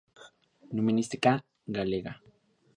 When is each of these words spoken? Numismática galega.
Numismática 0.75 1.33
galega. 1.75 2.11